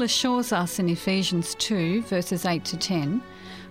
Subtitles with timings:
[0.00, 3.22] Bible assures us in Ephesians 2, verses 8 to 10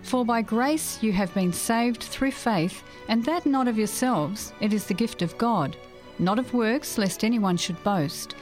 [0.04, 4.72] For by grace you have been saved through faith, and that not of yourselves, it
[4.72, 5.76] is the gift of God,
[6.20, 8.36] not of works, lest anyone should boast.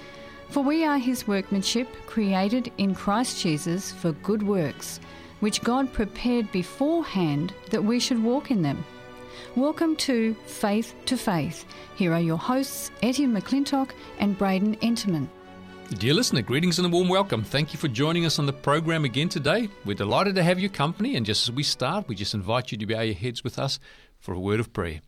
[0.49, 4.99] For we are his workmanship, created in Christ Jesus for good works,
[5.39, 8.83] which God prepared beforehand that we should walk in them.
[9.55, 11.63] Welcome to Faith to Faith.
[11.95, 15.29] Here are your hosts, Etienne McClintock and Braden Enterman.
[15.95, 17.43] Dear listener, greetings and a warm welcome.
[17.43, 19.69] Thank you for joining us on the program again today.
[19.85, 22.77] We're delighted to have your company, and just as we start, we just invite you
[22.77, 23.79] to bow your heads with us
[24.19, 24.99] for a word of prayer.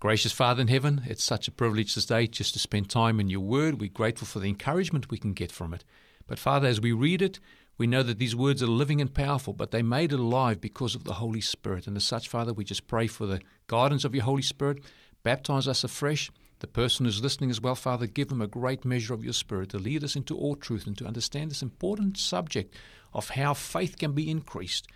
[0.00, 3.28] Gracious Father in heaven, it's such a privilege this day just to spend time in
[3.28, 3.80] your word.
[3.80, 5.84] We're grateful for the encouragement we can get from it.
[6.26, 7.38] But Father, as we read it,
[7.76, 10.94] we know that these words are living and powerful, but they made it alive because
[10.94, 11.86] of the Holy Spirit.
[11.86, 14.82] And as such, Father, we just pray for the guidance of your Holy Spirit.
[15.22, 16.30] Baptize us afresh.
[16.64, 19.68] The person who's listening as well, Father, give them a great measure of your Spirit
[19.68, 22.74] to lead us into all truth and to understand this important subject
[23.12, 24.88] of how faith can be increased.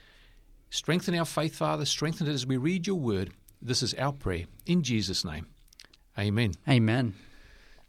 [0.70, 1.84] Strengthen our faith, Father.
[1.84, 3.32] Strengthen it as we read your word.
[3.60, 4.46] This is our prayer.
[4.64, 5.46] In Jesus' name.
[6.18, 6.54] Amen.
[6.66, 7.12] Amen.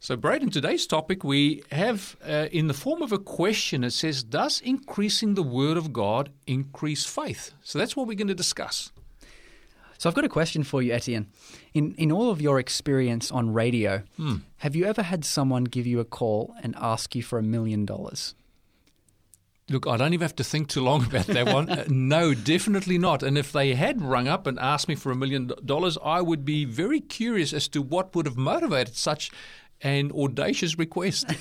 [0.01, 3.85] So, Braden, today's topic we have uh, in the form of a question.
[3.85, 7.53] It says, Does increasing the Word of God increase faith?
[7.63, 8.91] So, that's what we're going to discuss.
[9.99, 11.27] So, I've got a question for you, Etienne.
[11.73, 14.35] In, in all of your experience on radio, Hmm.
[14.59, 17.85] have you ever had someone give you a call and ask you for a million
[17.85, 18.33] dollars?
[19.69, 21.69] Look, I don't even have to think too long about that one.
[21.79, 23.21] Uh, no, definitely not.
[23.23, 26.43] And if they had rung up and asked me for a million dollars, I would
[26.45, 29.29] be very curious as to what would have motivated such
[29.81, 31.25] an audacious request.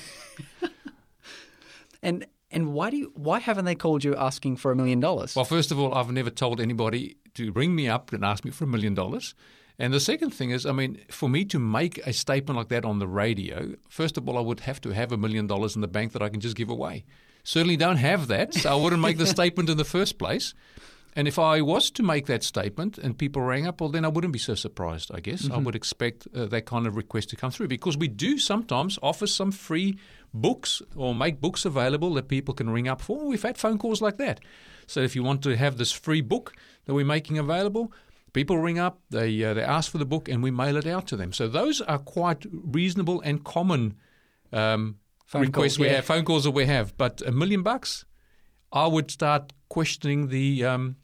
[2.01, 5.35] And and why do you, why haven't they called you asking for a million dollars?
[5.35, 8.51] Well, first of all, I've never told anybody to ring me up and ask me
[8.51, 9.35] for a million dollars.
[9.77, 12.83] And the second thing is, I mean, for me to make a statement like that
[12.83, 15.81] on the radio, first of all, I would have to have a million dollars in
[15.81, 17.05] the bank that I can just give away.
[17.43, 20.53] Certainly don't have that, so I wouldn't make the statement in the first place.
[21.19, 24.07] And if I was to make that statement and people rang up, well, then I
[24.07, 25.49] wouldn't be so surprised, I guess.
[25.51, 28.97] I would expect uh, that kind of request to come through because we do sometimes
[29.03, 29.97] offer some free
[30.33, 33.27] books or make books available that people can ring up for.
[33.27, 34.39] We've had phone calls like that.
[34.87, 36.53] So if you want to have this free book
[36.85, 37.91] that we're making available,
[38.31, 41.05] people ring up, they, uh, they ask for the book, and we mail it out
[41.07, 41.33] to them.
[41.33, 43.97] So those are quite reasonable and common
[44.53, 45.95] um, Phone requests calls, we yeah.
[45.97, 46.95] have, phone calls that we have.
[46.95, 48.05] But a million bucks,
[48.71, 50.95] I would start questioning the um,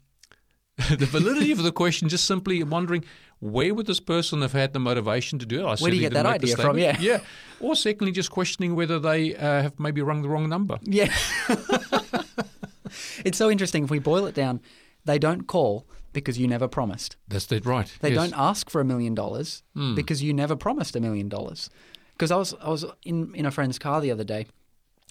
[0.90, 2.08] the validity of the question.
[2.08, 3.04] Just simply wondering
[3.40, 5.64] where would this person have had the motivation to do it?
[5.64, 6.78] I Where do you get that idea from?
[6.78, 6.96] Yeah.
[7.00, 7.20] yeah.
[7.60, 10.78] Or secondly, just questioning whether they uh, have maybe rung the wrong number.
[10.82, 11.14] Yeah.
[13.24, 13.84] it's so interesting.
[13.84, 14.60] If we boil it down,
[15.04, 17.16] they don't call because you never promised.
[17.28, 17.90] That's that right.
[18.00, 18.18] They yes.
[18.18, 18.30] Hmm.
[18.30, 19.62] don't ask for a million dollars
[19.94, 21.70] because you never promised a million dollars.
[22.12, 24.46] Because I was I was in in a friend's car the other day,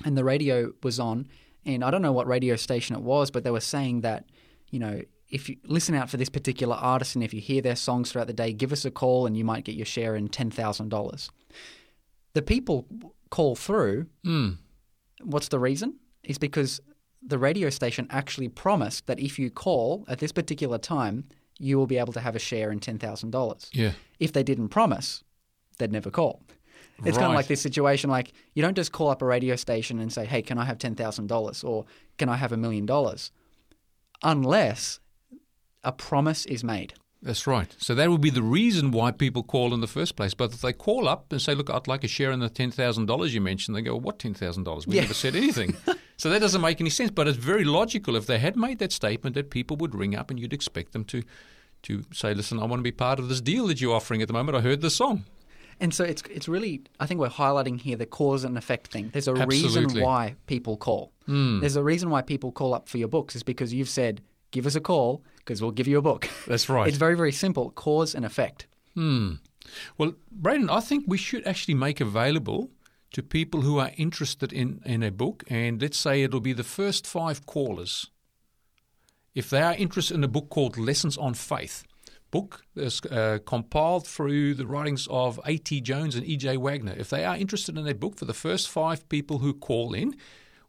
[0.03, 1.27] and the radio was on,
[1.63, 4.25] and I don't know what radio station it was, but they were saying that
[4.71, 5.01] you know
[5.35, 8.27] if you listen out for this particular artist, and if you hear their songs throughout
[8.27, 10.87] the day, give us a call, and you might get your share in ten thousand
[10.89, 11.29] dollars.
[12.33, 12.87] The people
[13.29, 14.07] call through.
[14.25, 14.59] Mm.
[15.21, 15.99] What's the reason?
[16.23, 16.79] Is because
[17.21, 21.25] the radio station actually promised that if you call at this particular time,
[21.59, 23.69] you will be able to have a share in ten thousand dollars.
[23.73, 23.91] Yeah.
[24.21, 25.21] If they didn't promise,
[25.79, 26.43] they'd never call.
[27.03, 29.99] It's kind of like this situation like you don't just call up a radio station
[29.99, 31.83] and say, "Hey, can I have ten thousand dollars?" or
[32.17, 33.31] "Can I have a million dollars?"
[34.23, 35.01] Unless
[35.85, 36.93] a promise is made.
[37.21, 37.73] That's right.
[37.79, 40.33] So that would be the reason why people call in the first place.
[40.35, 42.69] But if they call up and say, "Look, I'd like a share in the ten
[42.71, 44.85] thousand dollars you mentioned," they go, "What ten thousand dollars?
[44.85, 45.01] We Yeah.
[45.01, 45.75] never said anything."
[46.17, 47.09] so that doesn't make any sense.
[47.11, 50.29] But it's very logical if they had made that statement that people would ring up
[50.29, 51.23] and you'd expect them to
[51.83, 54.27] to say, "Listen, I want to be part of this deal that you're offering at
[54.27, 54.57] the moment.
[54.57, 55.23] I heard the song."
[55.79, 59.09] And so it's it's really I think we're highlighting here the cause and effect thing.
[59.13, 59.85] There's a Absolutely.
[59.85, 61.11] reason why people call.
[61.25, 61.59] Hmm.
[61.59, 64.21] There's a reason why people call up for your books is because you've said,
[64.55, 66.87] "Give us a call because we'll give you a book." That's right.
[66.87, 68.67] It's very very simple, cause and effect.
[68.93, 69.33] Hmm.
[69.97, 72.71] Well, Braden, I think we should actually make available
[73.11, 76.63] to people who are interested in, in a book, and let's say it'll be the
[76.63, 78.11] first five callers.
[79.33, 81.83] If they are interested in a book called Lessons on Faith,
[82.31, 85.81] book is uh, compiled through the writings of A.T.
[85.81, 86.57] Jones and E.J.
[86.57, 86.95] Waggoner.
[86.97, 90.15] If they are interested in that book, for the first five people who call in,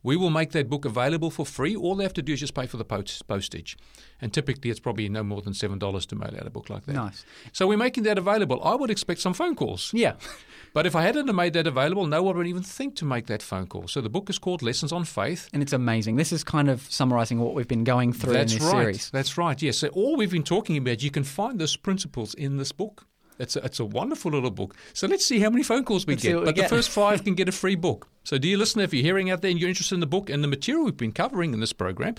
[0.07, 1.75] we will make that book available for free.
[1.75, 3.77] All they have to do is just pay for the post- postage.
[4.21, 6.93] And typically it's probably no more than $7 to mail out a book like that.
[6.93, 7.25] Nice.
[7.53, 8.63] So we're making that available.
[8.63, 9.93] I would expect some phone calls.
[9.93, 10.15] Yeah.
[10.73, 13.29] But if I hadn't have made that available, no one would even think to make
[13.29, 13.89] that phone call.
[13.89, 15.49] So the book is called Lessons on Faith.
[15.55, 16.17] And it's amazing.
[16.17, 18.83] This is kind of summarizing what we've been going through That's in this right.
[18.83, 19.11] series.
[19.11, 19.63] That's right.
[19.63, 19.79] Yes.
[19.79, 23.07] So all we've been talking about, you can find those principles in this book.
[23.39, 24.77] It's a, it's a wonderful little book.
[24.93, 26.39] So let's see how many phone calls we Let's get.
[26.39, 28.09] we But the first five can get a free book.
[28.25, 30.43] So, dear listener, if you're hearing out there and you're interested in the book and
[30.43, 32.15] the material we've been covering in this program,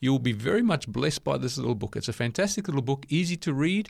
[0.00, 1.96] you'll be very much blessed by this little book.
[1.96, 3.88] It's a fantastic little book, easy to read.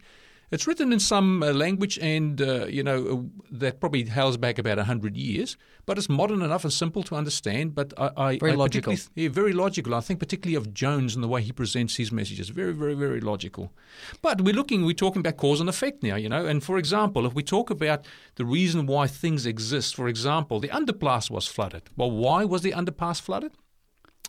[0.53, 4.59] It's written in some uh, language and, uh, you know, uh, that probably hails back
[4.59, 5.57] about 100 years,
[5.87, 7.75] but it's modern enough and simple to understand.
[7.75, 8.95] But I, I Very I logical.
[9.15, 9.95] Yeah, very logical.
[9.95, 12.51] I think particularly of Jones and the way he presents his messages.
[12.51, 13.73] Very, very, very logical.
[14.21, 16.45] But we're looking, we're talking about cause and effect now, you know.
[16.45, 18.05] And for example, if we talk about
[18.35, 21.85] the reason why things exist, for example, the underpass was flooded.
[21.97, 23.53] Well, why was the underpass flooded?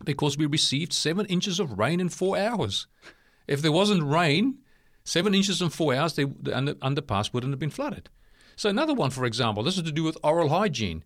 [0.06, 2.88] Because we received seven inches of rain in four hours.
[3.46, 4.60] If there wasn't rain,
[5.04, 8.10] seven inches in four hours, they, the under, underpass wouldn't have been flooded.
[8.56, 11.04] So another one, for example, this is to do with oral hygiene.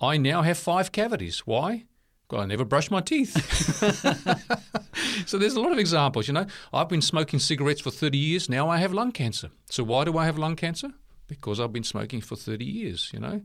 [0.00, 1.40] I now have five cavities.
[1.46, 1.84] Why?
[2.28, 3.32] Because I never brush my teeth.
[5.26, 6.26] so there's a lot of examples.
[6.26, 8.48] You know, I've been smoking cigarettes for 30 years.
[8.48, 9.50] Now I have lung cancer.
[9.70, 10.90] So why do I have lung cancer?
[11.28, 13.10] Because I've been smoking for 30 years.
[13.12, 13.42] You know.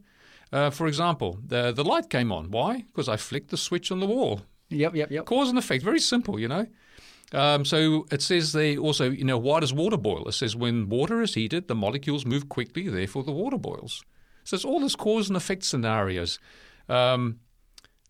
[0.51, 2.51] Uh, for example, the the light came on.
[2.51, 2.83] Why?
[2.87, 4.41] Because I flicked the switch on the wall.
[4.69, 5.25] Yep, yep, yep.
[5.25, 6.65] Cause and effect, very simple, you know.
[7.33, 10.27] Um, so it says they also, you know, why does water boil?
[10.27, 14.03] It says when water is heated, the molecules move quickly, therefore the water boils.
[14.43, 16.39] So it's all this cause and effect scenarios.
[16.89, 17.39] Um,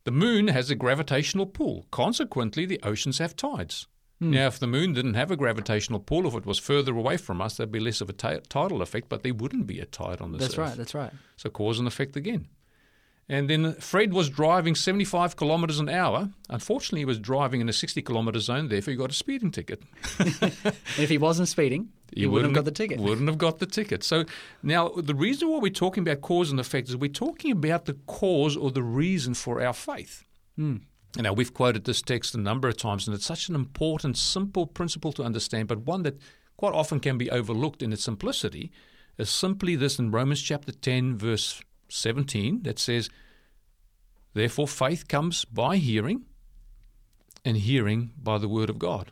[0.06, 1.86] the moon has a gravitational pull.
[1.92, 3.88] Consequently, the oceans have tides.
[4.24, 7.42] Now, if the moon didn't have a gravitational pull, if it was further away from
[7.42, 10.32] us, there'd be less of a tidal effect, but there wouldn't be a tide on
[10.32, 10.68] the this That's earth.
[10.70, 10.78] right.
[10.78, 11.12] That's right.
[11.38, 12.48] So cause and effect again.
[13.30, 16.30] And then Fred was driving 75 kilometres an hour.
[16.50, 19.82] Unfortunately, he was driving in a 60 kilometre zone, therefore he got a speeding ticket.
[20.20, 20.36] And
[20.98, 23.00] if he wasn't speeding, he, wouldn't have got the ticket.
[23.00, 24.04] Wouldn't have got the ticket.
[24.04, 24.26] So
[24.62, 27.94] now the reason why we're talking about cause and effect is we're talking about the
[28.06, 30.26] cause or the reason for our faith.
[30.58, 30.78] Hmm.
[31.18, 34.66] Now we've quoted this text a number of times, and it's such an important, simple
[34.66, 36.20] principle to understand, but one that
[36.58, 38.72] quite often can be overlooked in its simplicity.
[39.18, 43.10] Is simply this in Romans chapter 10, verse 17, that says,
[44.34, 46.26] Therefore faith comes by hearing,
[47.44, 49.12] and hearing by the word of God.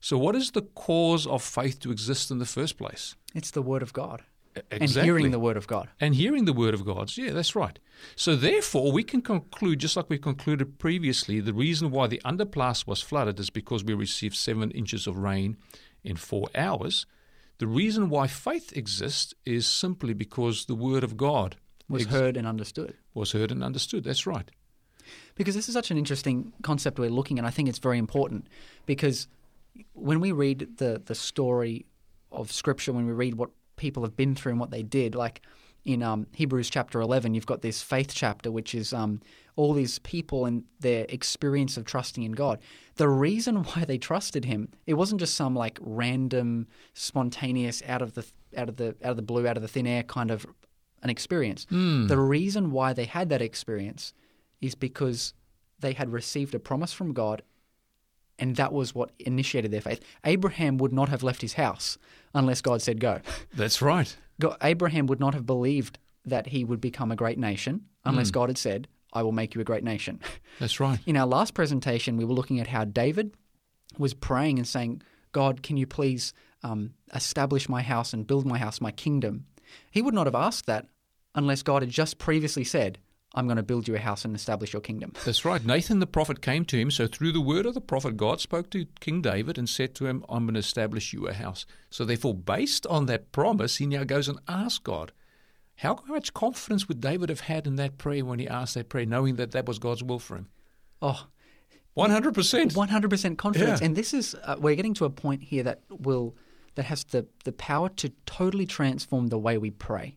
[0.00, 3.16] So, what is the cause of faith to exist in the first place?
[3.34, 4.22] It's the word of God.
[4.70, 4.78] Exactly.
[4.80, 5.88] And hearing the word of God.
[6.00, 7.16] and hearing the word of God.
[7.16, 7.78] Yeah, that's right.
[8.16, 12.86] So therefore, we can conclude, just like we concluded previously, the reason why the underpass
[12.86, 15.56] was flooded is because we received seven inches of rain
[16.02, 17.06] in four hours.
[17.58, 21.56] The reason why faith exists is simply because the word of God
[21.88, 22.94] Was ex- heard and understood.
[23.14, 24.04] was heard and understood.
[24.04, 24.50] That's right.
[25.34, 27.44] Because this is such an interesting concept we're looking at.
[27.44, 28.46] I think it's very important
[28.84, 29.28] because
[29.94, 31.86] when we read the, the story
[32.30, 35.40] of Scripture, when we read what people have been through and what they did, like
[35.84, 39.20] in um, Hebrews chapter 11, you've got this faith chapter, which is um,
[39.56, 42.58] all these people and their experience of trusting in God.
[42.96, 48.14] The reason why they trusted Him, it wasn't just some like random, spontaneous, out of
[48.14, 48.26] the
[48.56, 50.46] out of the out of the blue, out of the thin air kind of
[51.02, 51.66] an experience.
[52.08, 54.12] The reason why they had that experience
[54.60, 55.34] is because
[55.80, 57.42] they had received a promise from God
[58.38, 60.00] and that was what initiated their faith.
[60.24, 61.98] Abraham would not have left his house
[62.34, 63.20] unless God said go.
[63.54, 64.16] That's right.
[64.40, 68.48] God, Abraham would not have believed that he would become a great nation unless God
[68.48, 70.20] had said, I will make you a great nation.
[70.60, 70.98] That's right.
[71.06, 73.34] In our last presentation, we were looking at how David
[73.98, 75.02] was praying and saying,
[75.32, 79.46] God, can you please um, establish my house and build my house, my kingdom?
[79.90, 80.86] He would not have asked that
[81.34, 82.98] unless God had just previously said,
[83.34, 85.12] I'm going to build you a house and establish your kingdom.
[85.24, 85.64] That's right.
[85.64, 86.90] Nathan the prophet came to him.
[86.90, 90.06] So, through the word of the prophet, God spoke to King David and said to
[90.06, 91.66] him, I'm going to establish you a house.
[91.90, 95.12] So, therefore, based on that promise, he now goes and asks God.
[95.76, 99.06] How much confidence would David have had in that prayer when he asked that prayer,
[99.06, 100.48] knowing that that was God's will for him?
[101.00, 101.28] Oh,
[101.96, 102.32] 100%.
[102.72, 103.80] 100% confidence.
[103.80, 103.86] Yeah.
[103.86, 106.34] And this is, uh, we're getting to a point here that will,
[106.78, 110.16] that has the, the power to totally transform the way we pray.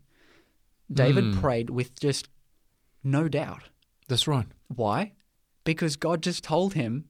[0.93, 1.39] David Hmm.
[1.39, 2.29] prayed with just
[3.03, 3.63] no doubt.
[4.07, 4.45] That's right.
[4.67, 5.13] Why?
[5.63, 7.05] Because God just told him,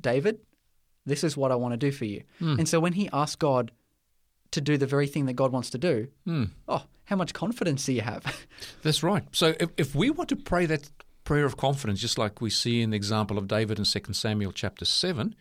[0.00, 0.38] David,
[1.04, 2.22] this is what I want to do for you.
[2.38, 2.58] Hmm.
[2.58, 3.70] And so when he asked God
[4.52, 6.44] to do the very thing that God wants to do, Hmm.
[6.66, 8.24] oh, how much confidence do you have?
[8.82, 9.24] That's right.
[9.32, 10.90] So if, if we want to pray that
[11.24, 14.52] prayer of confidence, just like we see in the example of David in 2 Samuel
[14.52, 15.34] chapter 7,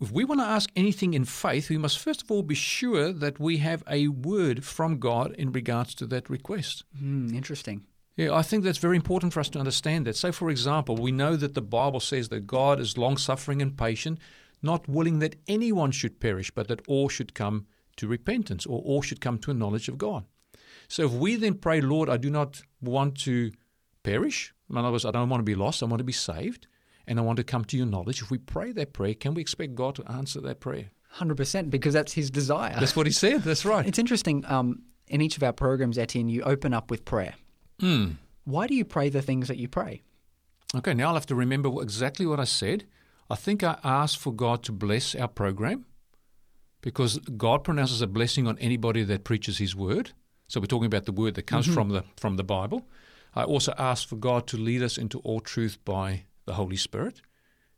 [0.00, 3.12] if we want to ask anything in faith, we must first of all be sure
[3.12, 6.84] that we have a word from God in regards to that request.
[6.98, 7.86] Hmm, interesting.
[8.16, 10.16] Yeah, I think that's very important for us to understand that.
[10.16, 13.76] So, for example, we know that the Bible says that God is long suffering and
[13.76, 14.18] patient,
[14.62, 19.02] not willing that anyone should perish, but that all should come to repentance or all
[19.02, 20.24] should come to a knowledge of God.
[20.88, 23.52] So, if we then pray, Lord, I do not want to
[24.02, 26.66] perish, in other words, I don't want to be lost, I want to be saved,
[27.06, 29.42] and I want to come to your knowledge, if we pray that prayer, can we
[29.42, 30.90] expect God to answer that prayer?
[31.08, 32.76] Hundred percent, because that's his desire.
[32.78, 33.42] That's what he said.
[33.42, 33.86] That's right.
[33.86, 34.44] It's interesting.
[34.46, 37.34] Um, in each of our programs, Etienne, you open up with prayer.
[37.80, 38.16] Mm.
[38.44, 40.02] Why do you pray the things that you pray?
[40.74, 42.84] Okay, now I'll have to remember exactly what I said.
[43.30, 45.86] I think I asked for God to bless our program
[46.80, 50.12] because God pronounces a blessing on anybody that preaches His word.
[50.48, 51.74] So we're talking about the word that comes mm-hmm.
[51.74, 52.86] from the from the Bible.
[53.34, 57.20] I also asked for God to lead us into all truth by the Holy Spirit.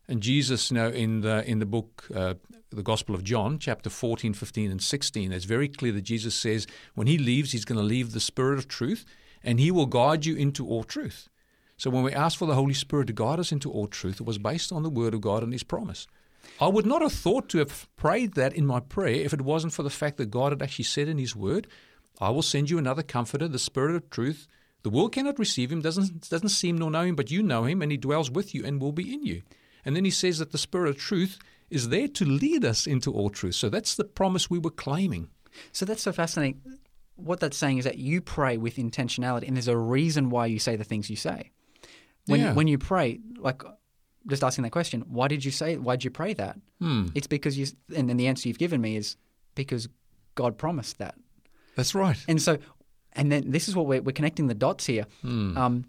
[0.06, 2.34] And Jesus, you know, in the in the book, uh,
[2.70, 6.66] the Gospel of John, chapter 14, 15, and 16, it's very clear that Jesus says
[6.94, 9.04] when he leaves, he's going to leave the Spirit of truth,
[9.42, 11.28] and he will guide you into all truth.
[11.76, 14.26] So when we asked for the Holy Spirit to guide us into all truth, it
[14.26, 16.06] was based on the Word of God and His promise.
[16.60, 19.72] I would not have thought to have prayed that in my prayer if it wasn't
[19.72, 21.68] for the fact that God had actually said in His Word,
[22.20, 24.48] I will send you another comforter, the Spirit of truth.
[24.82, 27.82] The world cannot receive him, doesn't, doesn't seem nor know him, but you know him,
[27.82, 29.42] and he dwells with you and will be in you.
[29.84, 31.38] And then he says that the Spirit of truth
[31.70, 33.54] is there to lead us into all truth.
[33.54, 35.28] So that's the promise we were claiming.
[35.72, 36.60] So that's so fascinating.
[37.16, 40.58] What that's saying is that you pray with intentionality, and there's a reason why you
[40.58, 41.50] say the things you say.
[42.26, 42.52] When yeah.
[42.52, 43.62] when you pray, like
[44.28, 45.72] just asking that question, why did you say?
[45.72, 45.82] it?
[45.82, 46.58] Why did you pray that?
[46.80, 47.08] Hmm.
[47.14, 47.66] It's because you,
[47.96, 49.16] and then the answer you've given me is
[49.54, 49.88] because
[50.34, 51.16] God promised that.
[51.74, 52.18] That's right.
[52.28, 52.58] And so,
[53.18, 55.04] and then this is what we're, we're connecting the dots here.
[55.22, 55.58] Hmm.
[55.58, 55.84] Um,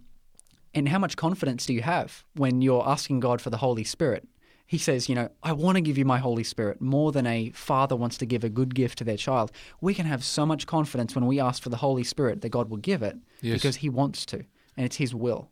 [0.74, 4.28] and how much confidence do you have when you're asking God for the Holy Spirit?
[4.66, 7.50] He says, you know, I want to give you my Holy Spirit more than a
[7.52, 9.52] father wants to give a good gift to their child.
[9.82, 12.70] We can have so much confidence when we ask for the Holy Spirit that God
[12.70, 13.56] will give it yes.
[13.56, 14.38] because He wants to,
[14.78, 15.50] and it's His will.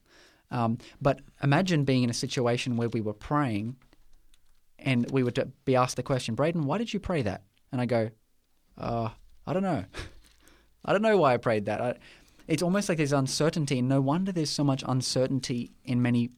[0.51, 3.75] Um, but imagine being in a situation where we were praying
[4.77, 7.41] and we would be asked the question, Braden, why did you pray that?
[7.72, 8.12] And I go,
[8.77, 9.10] uh,
[9.48, 9.84] I don't know.
[10.86, 11.81] I don't know why I prayed that.
[11.81, 11.96] I,
[12.48, 16.31] it's almost like there's uncertainty, and no wonder there's so much uncertainty in many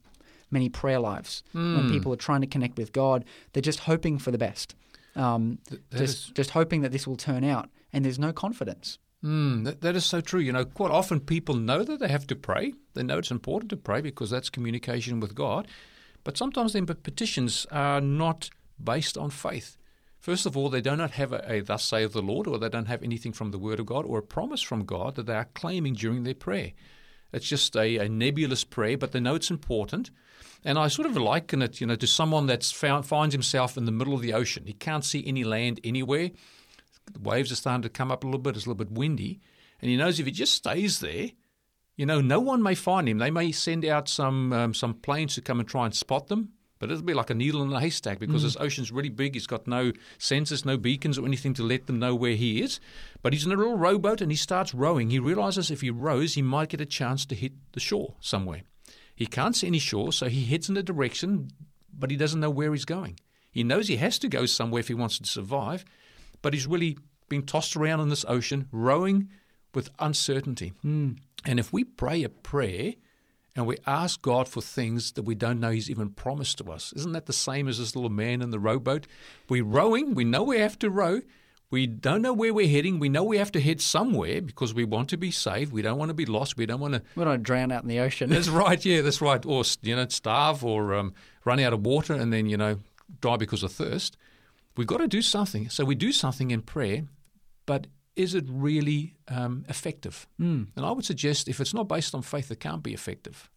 [0.52, 1.78] many prayer lives mm.
[1.78, 3.24] when people are trying to connect with God.
[3.54, 4.76] They're just hoping for the best,
[5.16, 6.32] um, Th- just is...
[6.34, 8.98] just hoping that this will turn out, and there's no confidence.
[9.24, 10.40] Mm, that, that is so true.
[10.40, 12.74] You know, quite often people know that they have to pray.
[12.94, 15.68] They know it's important to pray because that's communication with God.
[16.24, 18.50] But sometimes their petitions are not
[18.82, 19.78] based on faith.
[20.20, 22.70] First of all, they do not have a, a, thus saith the Lord, or they
[22.70, 25.36] don't have anything from the Word of God or a promise from God that they
[25.36, 26.74] are claiming during their prayer.
[27.32, 30.12] It's just a, a nebulous prayer, but they know it's important.
[30.66, 33.92] And I sort of liken it, you know, to someone that finds himself in the
[33.92, 34.66] middle of the ocean.
[34.66, 36.32] He can't see any land anywhere.
[37.12, 38.58] The waves are starting to come up a little bit.
[38.58, 39.40] It's a little bit windy.
[39.82, 41.30] And he knows if he just stays there,
[41.96, 43.20] you know, no one may find him.
[43.20, 46.54] They may send out some um, some planes to come and try and spot them.
[46.80, 48.46] But it'll be like a needle in a haystack because mm.
[48.46, 49.34] this ocean's really big.
[49.34, 52.80] He's got no sensors, no beacons or anything to let them know where he is.
[53.22, 55.10] But he's in a little rowboat and he starts rowing.
[55.10, 58.62] He realizes if he rows, he might get a chance to hit the shore somewhere.
[59.14, 61.52] He can't see any shore, so he heads in a direction,
[61.94, 63.20] but he doesn't know where he's going.
[63.52, 65.84] He knows he has to go somewhere if he wants to survive,
[66.42, 69.28] but he's really being tossed around in this ocean, rowing
[69.74, 70.72] with uncertainty.
[70.86, 71.18] Mm.
[71.46, 72.94] And if we pray a prayer
[73.56, 76.94] and we ask God for things that we don't know He's even promised to us.
[76.96, 79.08] Isn't that the same as this little man in the rowboat?
[79.50, 81.22] We're rowing, we know we have to row,
[81.72, 83.00] we don't know where we're heading.
[83.00, 85.72] We know we have to head somewhere because we want to be saved.
[85.72, 86.58] We don't want to be lost.
[86.58, 87.04] We don't want to.
[87.16, 88.30] We don't drown out in the ocean.
[88.32, 88.84] That's right.
[88.84, 89.46] Yeah, that's right.
[89.46, 91.14] Or you know, starve or um,
[91.46, 92.80] run out of water and then you know
[93.22, 94.18] die because of thirst.
[94.76, 95.70] We've got to do something.
[95.70, 97.04] So we do something in prayer,
[97.68, 97.86] but
[98.20, 100.28] is it really um, effective?
[100.40, 100.68] Mm.
[100.76, 103.50] And I would suggest if it's not based on faith, it can't be effective.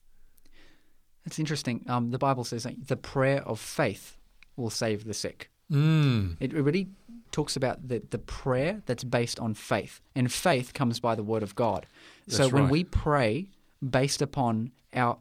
[1.25, 1.85] That's interesting.
[1.89, 4.17] Um, the Bible says that the prayer of faith
[4.57, 5.51] will save the sick.
[5.71, 6.37] Mm.
[6.39, 6.89] It really
[7.33, 11.43] talks about the, the prayer that's based on faith, and faith comes by the word
[11.43, 11.87] of God.
[12.27, 12.73] That's so when right.
[12.73, 13.49] we pray
[13.83, 15.19] based upon our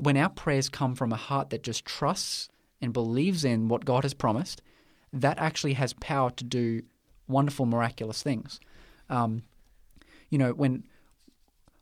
[0.00, 2.48] when our prayers come from a heart that just trusts
[2.80, 4.62] and believes in what God has promised,
[5.12, 6.82] that actually has power to do
[7.28, 8.60] wonderful, miraculous things.
[9.08, 9.42] Um,
[10.30, 10.84] you know, when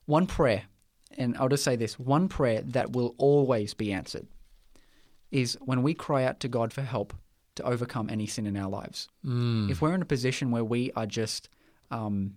[0.06, 0.64] one prayer,
[1.16, 4.26] and I'll just say this one prayer that will always be answered
[5.30, 7.14] is when we cry out to God for help
[7.56, 9.09] to overcome any sin in our lives.
[9.25, 9.70] Mm.
[9.70, 11.49] If we're in a position where we are just
[11.90, 12.37] um,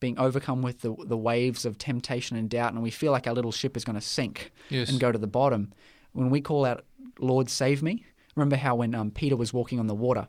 [0.00, 3.34] being overcome with the, the waves of temptation and doubt, and we feel like our
[3.34, 4.90] little ship is going to sink yes.
[4.90, 5.72] and go to the bottom,
[6.12, 6.84] when we call out,
[7.18, 8.04] Lord, save me,
[8.34, 10.28] remember how when um, Peter was walking on the water,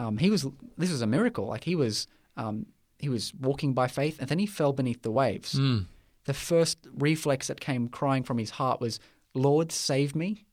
[0.00, 0.46] um, he was
[0.78, 1.46] this was a miracle.
[1.46, 2.66] Like he was um,
[2.98, 5.54] he was walking by faith, and then he fell beneath the waves.
[5.54, 5.86] Mm.
[6.24, 8.98] The first reflex that came crying from his heart was,
[9.34, 10.46] "Lord, save me,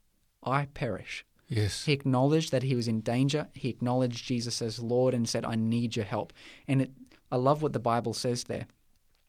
[0.44, 1.86] I perish." Yes.
[1.86, 3.48] He acknowledged that he was in danger.
[3.54, 6.34] He acknowledged Jesus as Lord and said, "I need your help."
[6.68, 6.92] And it,
[7.32, 8.68] I love what the Bible says there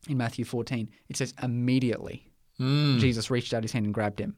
[0.08, 0.90] in Matthew 14.
[1.08, 2.24] It says, "Immediately,
[2.58, 2.98] Mm.
[2.98, 4.36] Jesus reached out his hand and grabbed him."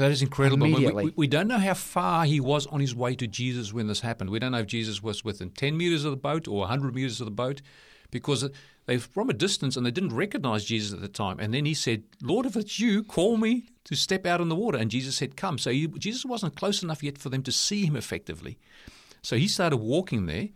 [0.00, 0.66] That is incredible.
[0.66, 1.04] We- Immediately.
[1.04, 4.00] We, we don't know how far he was on his way to Jesus when this
[4.00, 4.30] happened.
[4.30, 7.20] We don't know if Jesus was within 10 meters of the boat or 100 meters
[7.20, 7.60] of the boat
[8.10, 8.48] because
[8.86, 11.38] they from a distance and they didn't recognize Jesus at the time.
[11.38, 14.56] And then he said, Lord, if it's you, call me to step out in the
[14.56, 14.78] water.
[14.78, 15.58] And Jesus said, Come.
[15.58, 18.58] So he, Jesus wasn't close enough yet for them to see him effectively.
[19.22, 20.48] So he started walking there.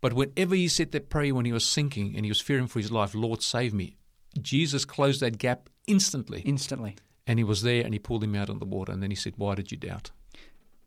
[0.00, 2.78] But whenever he said that prayer when he was sinking and he was fearing for
[2.78, 3.98] his life, Lord, save me,
[4.40, 6.40] Jesus closed that gap instantly.
[6.46, 6.96] Instantly.
[7.30, 8.90] And he was there and he pulled him out of the water.
[8.90, 10.10] And then he said, Why did you doubt?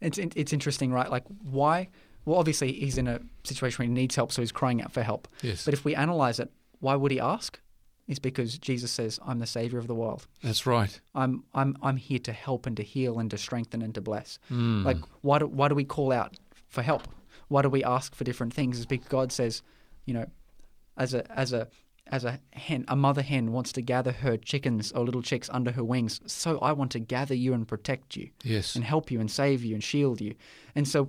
[0.02, 1.10] It's it's interesting, right?
[1.10, 1.88] Like why?
[2.26, 5.04] Well, obviously he's in a situation where he needs help, so he's crying out for
[5.04, 5.30] help.
[5.42, 5.64] Yes.
[5.64, 7.62] But if we analyze it, why would he ask?
[8.10, 10.28] It's because Jesus says, "I'm the Savior of the world.
[10.44, 11.00] That's right.
[11.16, 14.38] I'm I'm I'm here to help and to heal and to strengthen and to bless."
[14.50, 14.84] Hmm.
[14.84, 16.36] Like why do why do we call out
[16.68, 17.08] for help?
[17.48, 18.80] Why do we ask for different things?
[18.80, 19.62] Is because God says,
[20.06, 20.26] you know,
[20.98, 21.70] as a as a
[22.16, 25.72] as a hen, a mother hen wants to gather her chickens or little chicks under
[25.72, 26.22] her wings.
[26.28, 28.76] So I want to gather you and protect you Yes.
[28.76, 30.34] and help you and save you and shield you.
[30.76, 31.00] And so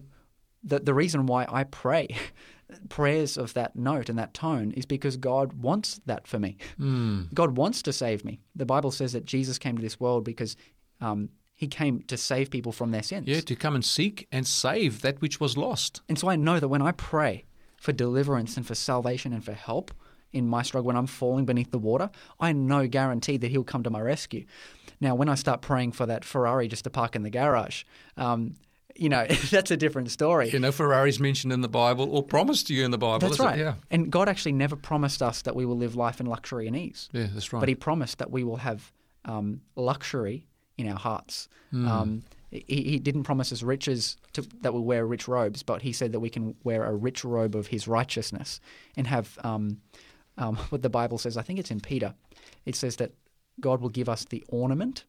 [0.71, 2.05] the the reason why I pray
[2.89, 6.57] prayers of that note and that tone is because God wants that for me.
[6.81, 7.33] Mm.
[7.35, 8.41] God wants to save me.
[8.57, 10.57] The Bible says that Jesus came to this world because
[11.01, 13.29] um, he came to save people from their sins.
[13.29, 16.01] Yeah, to come and seek and save that which was lost.
[16.09, 17.45] And so I know that when I pray
[17.77, 19.93] for deliverance and for salvation and for help
[20.35, 23.83] in my struggle when I'm falling beneath the water, I know guaranteed that he'll come
[23.85, 24.45] to my rescue.
[25.01, 27.85] Now, when I start praying for that Ferrari just to park in the garage,
[28.17, 28.57] um,
[28.97, 30.51] you know, that's a different story.
[30.51, 33.21] You know, Ferrari's mentioned in the Bible or promised to you in the Bible.
[33.21, 33.45] That's is it?
[33.45, 33.59] right.
[33.59, 33.75] Yeah.
[33.91, 37.09] And God actually never promised us that we will live life in luxury and ease.
[37.13, 37.61] Yeah, that's right.
[37.61, 38.93] But He promised that we will have
[39.25, 41.49] um, luxury in our hearts.
[41.73, 45.93] Um, he, he didn't promise us riches to, that we'll wear rich robes, but He
[45.93, 48.61] said that we can wear a rich robe of His righteousness
[48.97, 49.81] and have um,
[50.39, 51.37] um, what the Bible says.
[51.37, 52.15] I think it's in Peter.
[52.65, 53.13] It says that
[53.61, 55.05] God will give us the ornament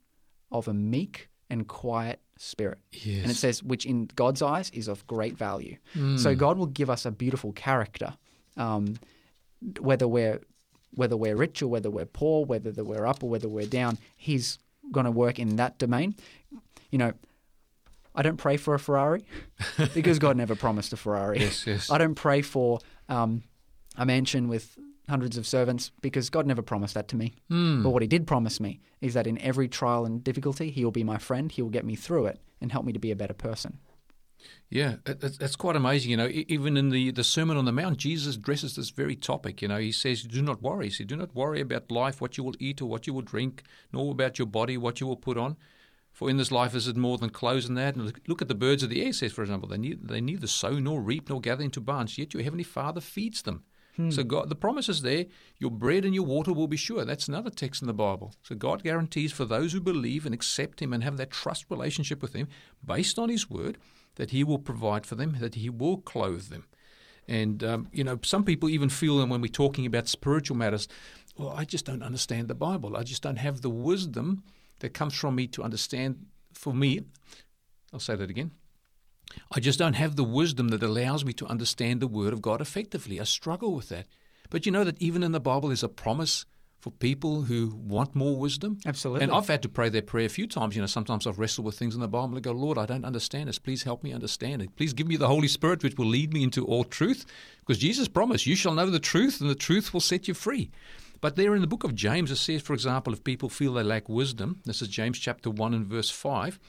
[0.51, 2.79] of a meek and quiet spirit.
[2.91, 3.21] Yes.
[3.23, 5.77] And it says, which in God's eyes is of great value.
[6.17, 8.15] So God will give us a beautiful character,
[8.57, 8.95] um,
[9.79, 10.41] whether we're
[10.93, 13.97] whether we're rich or whether we're poor, whether that we're up or whether we're down.
[14.15, 14.59] He's
[14.91, 16.15] going to work in that domain.
[16.89, 17.13] You know,
[18.15, 19.25] I don't pray for a Ferrari
[19.93, 21.39] because God never promised a Ferrari.
[21.39, 21.91] Yes, yes.
[21.91, 23.43] I don't pray for um,
[23.97, 24.77] a mansion with
[25.07, 27.35] hundreds of servants because God never promised that to me.
[27.49, 27.83] Hmm.
[27.83, 30.91] But what He did promise me is that in every trial and difficulty, He will
[30.91, 31.51] be my friend.
[31.51, 33.79] He will get me through it and help me to be a better person.
[34.69, 36.11] Yeah, it's that's quite amazing.
[36.11, 39.61] You know, even in the, the Sermon on the Mount, Jesus addresses this very topic.
[39.61, 42.37] You know, he says, "Do not worry." He said, "Do not worry about life, what
[42.37, 43.63] you will eat or what you will drink,
[43.93, 45.57] nor about your body, what you will put on.
[46.11, 47.95] For in this life is it more than clothes and that.
[47.95, 49.11] And look- at the birds of the air.
[49.11, 52.33] Says, for example, they neither, they neither sow nor reap nor gather into barns, yet
[52.33, 53.63] your heavenly Father feeds them.
[54.09, 55.25] So God, the promise is there.
[55.57, 57.05] Your bread and your water will be sure.
[57.05, 58.33] That's another text in the Bible.
[58.43, 62.21] So God guarantees for those who believe and accept Him and have that trust relationship
[62.21, 62.49] with Him,
[62.83, 63.77] based on His word,
[64.15, 66.65] that He will provide for them, that He will clothe them.
[67.27, 70.87] And um, you know, some people even feel that when we're talking about spiritual matters,
[71.37, 72.97] well, I just don't understand the Bible.
[72.97, 74.43] I just don't have the wisdom
[74.79, 76.25] that comes from me to understand.
[76.53, 77.01] For me,
[77.93, 78.51] I'll say that again.
[79.51, 82.61] I just don't have the wisdom that allows me to understand the Word of God
[82.61, 83.19] effectively.
[83.19, 84.07] I struggle with that.
[84.49, 86.45] But you know that even in the Bible, there's a promise
[86.85, 88.77] for people who want more wisdom.
[88.85, 89.23] Absolutely.
[89.23, 90.75] And I've had to pray that prayer a few times.
[90.75, 93.05] You know, sometimes I've wrestled with things in the Bible and go, Lord, I don't
[93.05, 93.57] understand this.
[93.57, 94.75] Please help me understand it.
[94.75, 97.25] Please give me the Holy Spirit, which will lead me into all truth.
[97.61, 100.69] Because Jesus promised, You shall know the truth, and the truth will set you free.
[101.21, 103.81] But there in the book of James, it says, for example, if people feel they
[103.81, 106.59] lack wisdom, this is James chapter 1 and verse 5.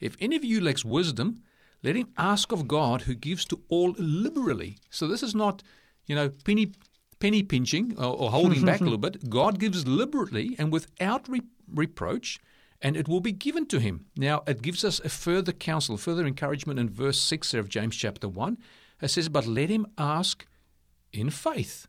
[0.00, 1.42] If any of you lacks wisdom,
[1.86, 4.78] let him ask of God who gives to all liberally.
[4.90, 5.62] So this is not,
[6.06, 6.72] you know, penny
[7.20, 9.30] penny pinching or, or holding back a little bit.
[9.40, 11.40] God gives liberally and without re-
[11.72, 12.40] reproach,
[12.82, 14.06] and it will be given to him.
[14.16, 17.96] Now, it gives us a further counsel, further encouragement in verse 6 there of James
[17.96, 18.58] chapter 1.
[19.00, 20.46] It says, But let him ask
[21.12, 21.86] in faith.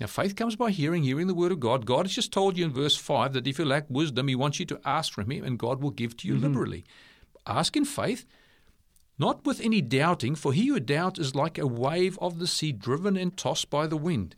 [0.00, 1.84] Now, faith comes by hearing, hearing the word of God.
[1.84, 4.58] God has just told you in verse 5 that if you lack wisdom, he wants
[4.58, 6.44] you to ask from him, and God will give to you mm-hmm.
[6.44, 6.84] liberally.
[7.46, 8.24] Ask in faith,
[9.18, 12.72] not with any doubting, for he who doubts is like a wave of the sea
[12.72, 14.34] driven and tossed by the wind.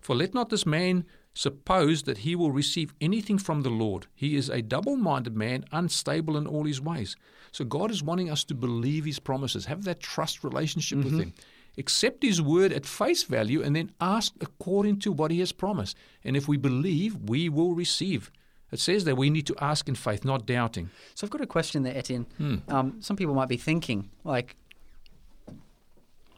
[0.00, 4.06] For let not this man suppose that he will receive anything from the Lord.
[4.14, 7.14] He is a double minded man, unstable in all his ways.
[7.52, 11.20] So God is wanting us to believe his promises, have that trust relationship with mm-hmm.
[11.20, 11.34] him.
[11.78, 15.96] Accept his word at face value and then ask according to what he has promised.
[16.24, 18.30] And if we believe, we will receive.
[18.72, 20.90] It says that we need to ask in faith, not doubting.
[21.14, 22.26] So I've got a question there, Etienne.
[22.36, 22.56] Hmm.
[22.68, 24.56] Um, some people might be thinking, like,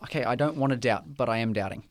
[0.05, 1.85] okay, I don't want to doubt, but I am doubting.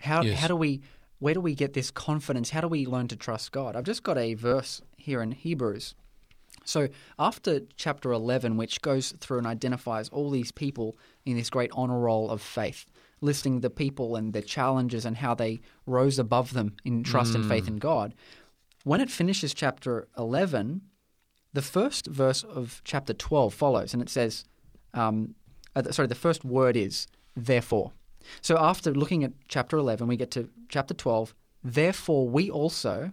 [0.00, 0.40] How Yes.
[0.40, 0.80] how do we
[1.18, 2.50] where do we get this confidence?
[2.50, 3.76] How do we learn to trust God?
[3.76, 5.94] I've just got a verse here in Hebrews
[6.64, 11.70] So after chapter 11, which goes through and identifies all these people in this great
[11.74, 12.86] honor roll of faith,
[13.20, 17.46] listing the people and their challenges and how they rose above them in trust and
[17.46, 18.14] faith in God,
[18.84, 20.82] when it finishes chapter 11,
[21.52, 24.44] the first verse of chapter 12 follows, and it says,
[24.94, 25.34] um,
[25.76, 27.92] uh, sorry, the first word is therefore.
[28.40, 31.34] So after looking at chapter 11, we get to chapter 12.
[31.64, 33.12] Therefore, we also,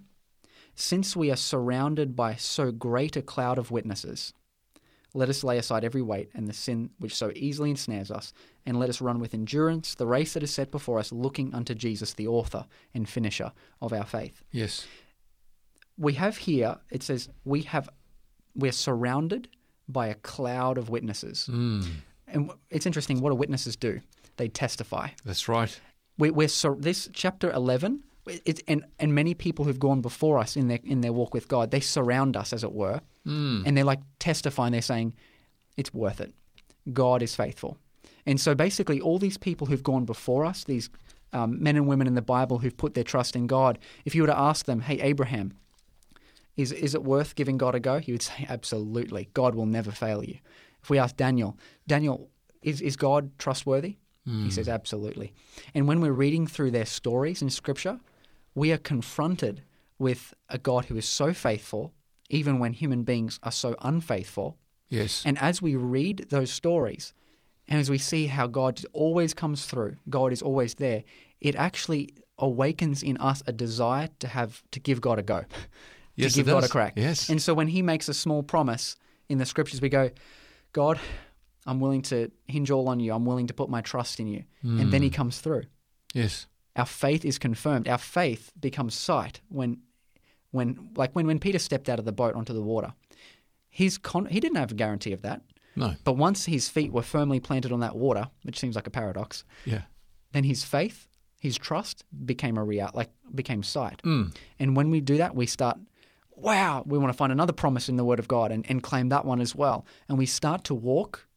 [0.76, 4.34] since we are surrounded by so great a cloud of witnesses,
[5.14, 8.32] let us lay aside every weight and the sin which so easily ensnares us,
[8.66, 11.74] and let us run with endurance the race that is set before us, looking unto
[11.74, 13.52] Jesus, the author and finisher
[13.82, 14.44] of our faith.
[14.52, 14.86] Yes.
[16.00, 17.90] We have here, it says, we have,
[18.56, 19.50] we're surrounded
[19.88, 21.48] by a cloud of witnesses.
[21.52, 21.86] Mm,
[22.28, 24.00] And it's interesting, what do witnesses do?
[24.38, 25.10] They testify.
[25.26, 25.80] that's right.
[26.18, 28.04] we, we're so this chapter 11
[28.46, 31.48] it's, and, and many people who've gone before us in their in their walk with
[31.48, 33.64] God they surround us as it were Mm.
[33.66, 35.14] and they're like testifying they're saying
[35.76, 36.34] it's worth it
[36.94, 37.78] God is faithful
[38.26, 40.90] and so basically all these people who've gone before us these
[41.34, 44.22] um, men and women in the Bible who've put their trust in God if you
[44.22, 45.52] were to ask them hey Abraham
[46.60, 49.92] is is it worth giving God a go he would say absolutely God will never
[49.92, 50.38] fail you
[50.82, 52.30] if we ask Daniel Daniel
[52.62, 53.98] is is God trustworthy
[54.30, 54.50] he hmm.
[54.50, 55.34] says, absolutely.
[55.74, 58.00] And when we're reading through their stories in Scripture,
[58.54, 59.64] we are confronted
[59.98, 61.94] with a God who is so faithful,
[62.30, 64.58] even when human beings are so unfaithful.
[64.88, 65.24] Yes.
[65.26, 67.14] And as we read those stories,
[67.68, 71.04] and as we see how God always comes through, God is always there,
[71.42, 75.46] it actually awakens in us a desire to have to give God a go,
[76.24, 76.94] Yes, to give God a crack.
[76.96, 77.30] Yes.
[77.30, 78.96] And so when He makes a small promise
[79.30, 80.10] in the Scriptures, we go,
[80.74, 81.00] God,
[81.66, 83.14] I'm willing to hinge all on you.
[83.14, 84.44] I'm willing to put my trust in you.
[84.64, 84.90] And Hmm.
[84.90, 85.64] then He comes through.
[86.14, 86.48] yes.
[86.76, 87.88] Our faith is confirmed.
[87.90, 89.80] Our faith becomes sight when,
[90.52, 92.94] when like when, when Peter stepped out of the boat onto the water.
[93.70, 95.42] His con- he didn't have a guarantee of that.
[95.76, 95.96] No.
[96.04, 99.44] But once his feet were firmly planted on that water, which seems like a paradox,
[99.66, 99.82] Yeah.
[100.32, 104.02] then his faith, his trust became a real like became sight.
[104.04, 104.34] Mm.
[104.58, 105.78] And when we do that, we start,
[106.42, 109.10] wow, we want to find another promise in the Word of God and, and claim
[109.10, 109.86] that one as well.
[110.08, 111.28] And we start to walk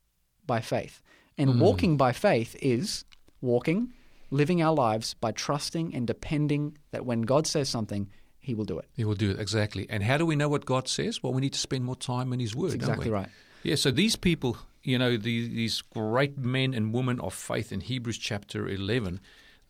[0.47, 1.03] by faith.
[1.39, 1.61] And hmm.
[1.61, 3.05] walking by faith is
[3.41, 3.93] walking,
[4.31, 8.79] living our lives by trusting and depending that when God says something, He will do
[8.79, 8.87] it.
[8.95, 9.87] He will do it exactly.
[9.89, 11.23] And how do we know what God says?
[11.23, 12.73] Well, we need to spend more time in His Word.
[12.73, 13.29] That's exactly right.
[13.63, 13.77] Yeah.
[13.77, 18.19] So these people, you know, the, these great men and women of faith in Hebrews
[18.19, 19.21] chapter eleven,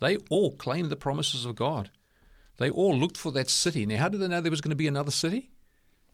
[0.00, 1.90] they all claim the promises of God.
[2.62, 3.84] They all looked for that city.
[3.86, 5.50] Now, how did they know there was going to be another city?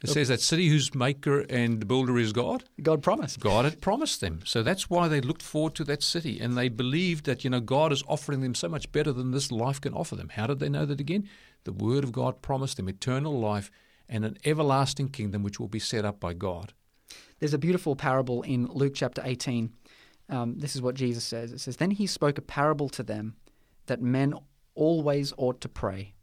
[0.02, 2.64] It says that city whose maker and builder is God.
[2.80, 3.38] God promised.
[3.38, 4.40] God had promised them.
[4.44, 6.40] So that's why they looked forward to that city.
[6.40, 9.52] And they believed that, you know, God is offering them so much better than this
[9.52, 10.30] life can offer them.
[10.30, 11.28] How did they know that again?
[11.64, 13.70] The Word of God promised them eternal life
[14.08, 16.72] and an everlasting kingdom which will be set up by God.
[17.40, 19.74] There's a beautiful parable in Luke chapter 18.
[20.30, 21.52] Um, this is what Jesus says.
[21.52, 23.34] It says, Then he spoke a parable to them
[23.84, 24.32] that men
[24.74, 26.14] always ought to pray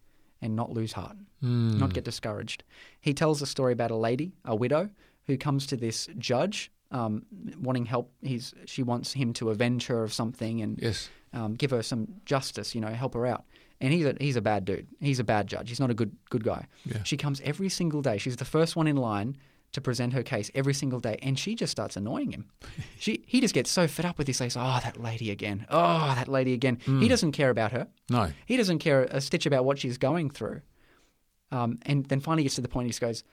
[0.45, 2.63] and not lose heart, not get discouraged.
[3.01, 4.89] He tells a story about a lady, a widow,
[5.27, 7.23] who comes to this judge um,
[7.61, 8.11] wanting help.
[8.21, 11.09] He's, she wants him to avenge her of something and Yes.
[11.33, 13.43] um, give her some justice, you know, help her out.
[13.81, 14.87] And he's a, he's a bad dude.
[15.01, 15.67] He's a bad judge.
[15.69, 16.67] He's not a good good guy.
[16.85, 17.03] Yeah.
[17.03, 18.17] She comes every single day.
[18.17, 19.35] She's the first one in line
[19.75, 22.49] to present her case every single day, and she just starts annoying him.
[22.99, 24.39] she he just gets so fed up with this.
[24.39, 25.65] He's oh, that lady again.
[25.69, 26.79] Oh, that lady again.
[26.85, 27.87] He doesn't care about her.
[28.09, 28.31] No.
[28.45, 30.61] He doesn't care a stitch about what she's going through.
[31.51, 33.23] Um, and then finally gets to the point he just goes,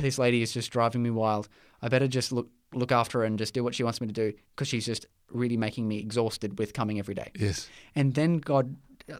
[0.00, 1.48] this lady is just driving me wild.
[1.82, 4.12] I better just look look after her and just do what she wants me to
[4.12, 7.30] do because she's just really making me exhausted with coming every day.
[7.38, 7.68] Yes.
[7.94, 8.76] And then God,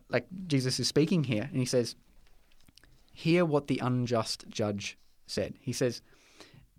[0.09, 1.95] like Jesus is speaking here, and he says,
[3.13, 5.55] Hear what the unjust judge said.
[5.61, 6.03] He says,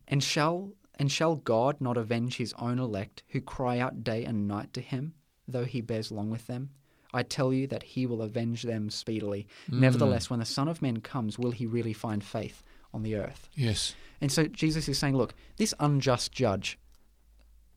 [0.08, 4.48] And shall and shall God not avenge his own elect who cry out day and
[4.48, 5.14] night to him,
[5.48, 6.72] though he bears long with them?
[7.14, 9.48] I tell you that he will avenge them speedily.
[9.72, 9.80] Mm.
[9.80, 13.48] Nevertheless, when the Son of Man comes, will he really find faith on the earth?
[13.54, 13.96] Yes.
[14.20, 16.78] And so Jesus is saying, look, this unjust judge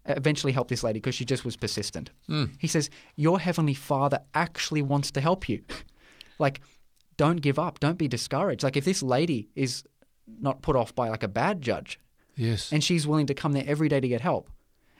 [0.08, 2.10] uh, eventually helped this lady because she just was persistent.
[2.28, 2.50] Mm.
[2.58, 5.62] He says, Your heavenly Father actually wants to help you.
[6.38, 6.60] like,
[7.16, 7.80] don't give up.
[7.80, 8.62] Don't be discouraged.
[8.62, 9.84] Like, if this lady is
[10.40, 11.98] not put off by like a bad judge
[12.36, 12.72] Yes.
[12.72, 14.48] and she's willing to come there every day to get help,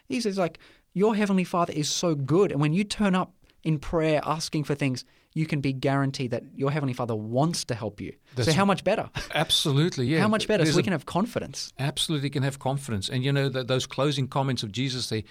[0.08, 0.58] he says, like,
[0.92, 2.50] your heavenly Father is so good.
[2.52, 6.42] And when you turn up in prayer asking for things, you can be guaranteed that
[6.56, 8.12] your heavenly Father wants to help you.
[8.40, 9.08] so, how much better?
[9.34, 10.06] Absolutely.
[10.06, 10.18] Yeah.
[10.20, 10.64] how much better?
[10.64, 11.72] There's So we can have confidence.
[11.78, 13.08] absolutely can have confidence.
[13.08, 15.24] And you know that those closing comments of Jesus, they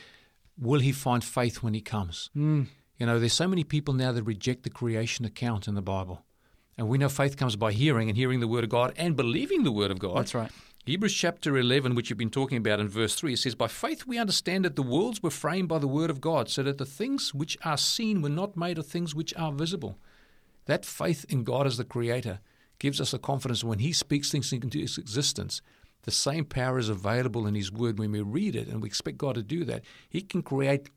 [0.58, 2.30] will he find faith when he comes?
[2.36, 2.67] Mm.
[2.97, 6.23] You know, there's so many people now that reject the creation account in the Bible,
[6.80, 9.63] and we know faith comes by hearing and hearing the word of God and believing
[9.63, 10.20] the word of God.
[10.20, 10.50] That's right.
[10.86, 14.08] Hebrews chapter 11, which you've been talking about in verse 3, it says, By faith
[14.08, 16.86] we understand that the worlds were framed by the word of God, so that the
[16.86, 19.98] things which are seen were not made of things which are visible.
[20.68, 22.39] That faith in God as the Creator
[22.80, 25.62] gives us a confidence when He speaks things into existence.
[26.04, 29.18] The same power is available in His Word when we read it, and we expect
[29.18, 29.84] God to do that.
[30.08, 30.89] He can create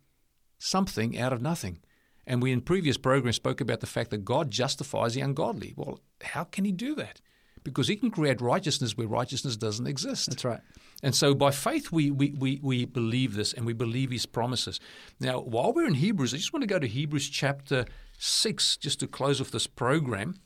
[0.61, 1.81] something out of nothing.
[2.27, 5.75] And we in previous programs spoke about the fact that God justifies the ungodly.
[5.77, 7.21] Well, how can He do that?
[7.65, 10.31] Because He can create righteousness where righteousness doesn't exist.
[10.31, 10.61] That's right.
[11.03, 14.79] And so by faith, we, we, we, we believe this and we believe His promises.
[15.21, 17.87] Now, while we're in Hebrews, I just want to go to Hebrews chapter
[18.19, 20.37] 6 just to close off this program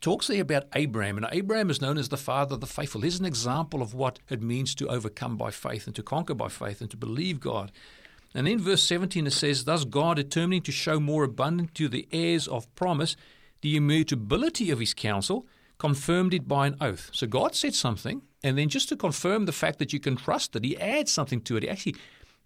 [0.00, 3.02] talks there about Abraham, and Abraham is known as the father of the faithful.
[3.02, 6.48] Here's an example of what it means to overcome by faith and to conquer by
[6.48, 7.72] faith and to believe God.
[8.34, 12.08] And in verse 17 it says, Thus God, determining to show more abundant to the
[12.12, 13.16] heirs of promise
[13.62, 15.46] the immutability of his counsel,
[15.78, 17.10] confirmed it by an oath.
[17.12, 20.56] So God said something, and then just to confirm the fact that you can trust
[20.56, 21.64] it, he adds something to it.
[21.64, 21.96] He actually,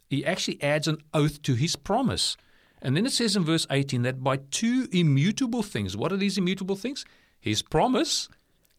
[0.09, 2.37] he actually adds an oath to his promise.
[2.83, 6.39] And then it says in verse 18 that by two immutable things, what are these
[6.39, 7.05] immutable things?
[7.41, 8.29] His promise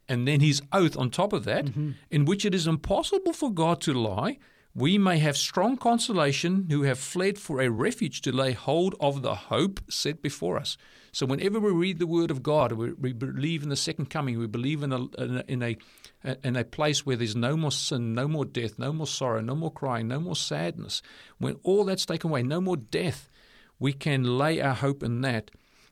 [0.08, 1.92] and then his oath on top of that, mm-hmm.
[2.12, 4.38] in which it is impossible for God to lie,
[4.76, 9.22] we may have strong consolation who have fled for a refuge to lay hold of
[9.22, 10.76] the hope set before us.
[11.14, 14.38] So, whenever we read the Word of God, we, we believe in the second coming.
[14.38, 15.06] We believe in a,
[15.48, 15.78] in a,
[16.44, 19.56] in a place where there's no more sin, no more death, no more sorrow, no
[19.56, 21.02] more crying, no more sadness.
[21.38, 23.30] When all that's taken away, no more death,
[23.80, 25.52] we can lay our hope in that.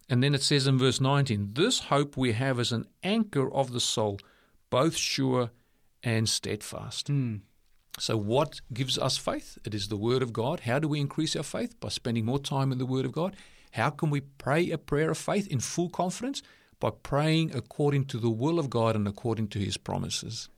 [0.10, 3.72] And then it says in verse 19, "This hope we have is an anchor of
[3.72, 4.20] the soul,
[4.70, 5.52] both sure
[6.04, 7.44] and steadfast." Mm.
[8.00, 9.58] So, what gives us faith?
[9.64, 10.62] It is the Word of God.
[10.62, 11.80] How do we increase our faith?
[11.80, 13.36] By spending more time in the Word of God.
[13.72, 16.42] How can we pray a prayer of faith in full confidence?
[16.80, 20.50] By praying according to the will of God and according to His promises.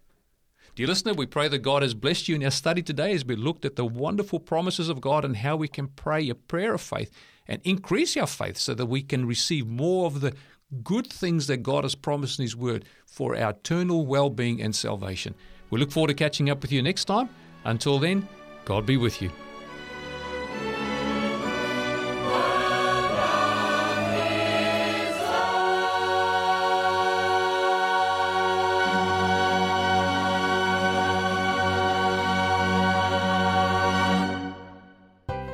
[0.76, 3.36] Dear listener, we pray that God has blessed you in our study today as we
[3.36, 6.82] looked at the wonderful promises of God and how we can pray a prayer of
[6.82, 7.12] faith
[7.48, 10.34] and increase our faith so that we can receive more of the
[10.84, 14.76] good things that God has promised in His Word for our eternal well being and
[14.76, 15.36] salvation.
[15.70, 17.30] We look forward to catching up with you next time.
[17.64, 18.28] Until then,
[18.66, 19.32] God be with you.